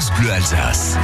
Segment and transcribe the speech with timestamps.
[0.00, 0.96] France Bleu Alsace.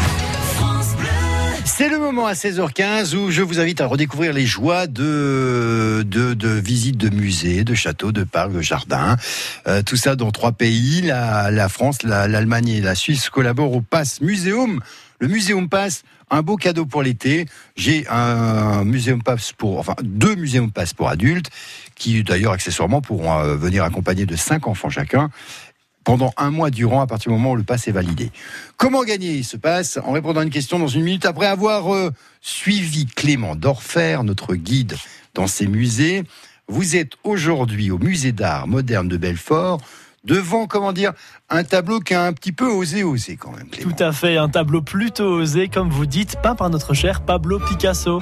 [1.67, 6.33] C'est le moment à 16h15 où je vous invite à redécouvrir les joies de, de,
[6.33, 9.18] de visites de musées, de châteaux, de parcs, de jardins.
[9.66, 13.74] Euh, tout ça dans trois pays, la, la France, la- l'Allemagne et la Suisse collaborent
[13.74, 14.80] au Pass Muséum.
[15.18, 17.44] Le Muséum Pass, un beau cadeau pour l'été.
[17.76, 21.50] J'ai un Muséum Pass pour, enfin, deux Muséum Pass pour adultes,
[21.96, 25.28] qui d'ailleurs accessoirement pourront euh, venir accompagner de cinq enfants chacun
[26.07, 28.30] pendant un mois durant à partir du moment où le pass est validé.
[28.77, 29.43] Comment gagner?
[29.43, 33.57] Ce pass En répondant à une question dans une minute après avoir euh, suivi Clément
[33.57, 34.95] Dorfer, notre guide
[35.35, 36.23] dans ces musées.
[36.69, 39.80] Vous êtes aujourd'hui au musée d'art moderne de Belfort
[40.25, 41.13] devant, comment dire,
[41.51, 43.69] un tableau qui a un petit peu osé oser quand même.
[43.69, 43.91] Clément.
[43.91, 47.59] Tout à fait, un tableau plutôt osé, comme vous dites, peint par notre cher Pablo
[47.59, 48.21] Picasso.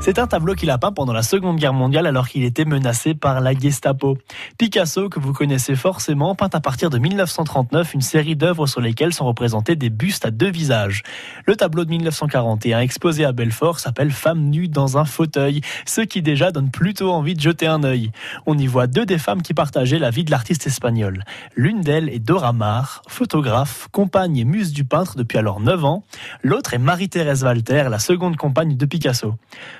[0.00, 3.14] C'est un tableau qu'il a peint pendant la Seconde Guerre mondiale alors qu'il était menacé
[3.14, 4.16] par la Gestapo.
[4.56, 9.12] Picasso, que vous connaissez forcément, peint à partir de 1939 une série d'œuvres sur lesquelles
[9.12, 11.02] sont représentés des bustes à deux visages.
[11.44, 16.22] Le tableau de 1941 exposé à Belfort s'appelle Femme nue dans un fauteuil, ce qui
[16.22, 18.12] déjà donne plutôt envie de jeter un œil.
[18.46, 21.24] On y voit deux des femmes qui partageaient la vie de l'artiste espagnol.
[21.56, 26.04] L'une d'elles est Dora Maar, photographe, compagne et muse du peintre depuis alors 9 ans.
[26.44, 29.34] L'autre est Marie-Thérèse Walter, la seconde compagne de Picasso.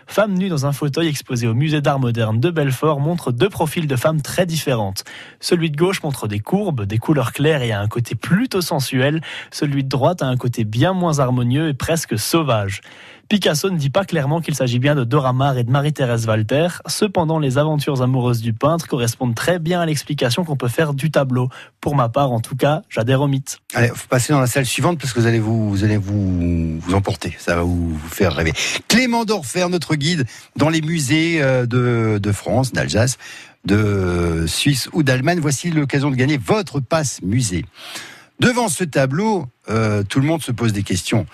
[0.07, 3.87] Femme nue dans un fauteuil exposé au musée d'art moderne de Belfort montre deux profils
[3.87, 5.05] de femmes très différentes.
[5.41, 9.21] Celui de gauche montre des courbes, des couleurs claires et a un côté plutôt sensuel.
[9.51, 12.81] Celui de droite a un côté bien moins harmonieux et presque sauvage.
[13.29, 16.69] Picasso ne dit pas clairement qu'il s'agit bien de Dora Maar et de Marie-Thérèse Walter.
[16.87, 21.11] Cependant, les aventures amoureuses du peintre correspondent très bien à l'explication qu'on peut faire du
[21.11, 21.49] tableau.
[21.81, 23.59] Pour ma part, en tout cas, j'adhère au mythe.
[23.75, 26.79] Allez, faut passer dans la salle suivante parce que vous allez vous, vous allez vous,
[26.79, 27.35] vous emporter.
[27.39, 28.53] Ça va vous, vous faire rêver.
[28.89, 30.25] Clément Dorfer, notre guide
[30.57, 33.19] dans les musées euh, de France, d'Alsace,
[33.65, 35.41] de Suisse ou d'Allemagne.
[35.41, 37.65] Voici l'occasion de gagner votre passe musée.
[38.39, 41.27] Devant ce tableau, euh, tout le monde se pose des questions.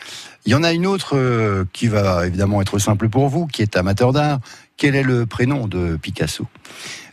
[0.47, 3.63] Il y en a une autre euh, qui va évidemment être simple pour vous, qui
[3.63, 4.39] est amateur d'art.
[4.77, 6.47] Quel est le prénom de Picasso?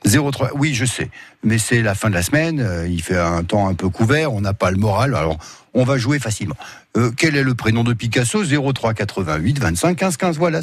[0.06, 0.52] 03.
[0.56, 1.09] Oui, je sais,
[1.44, 2.59] mais c'est la fin de la semaine.
[2.59, 4.31] euh, il fait un temps un peu couvert.
[4.34, 5.16] On n'a pas le moral.
[5.16, 5.38] Alors,
[5.74, 6.56] on va jouer facilement.
[7.18, 8.44] Quel est le prénom de Picasso?
[8.44, 10.38] 03 88 25 15 15.
[10.40, 10.62] Voilà.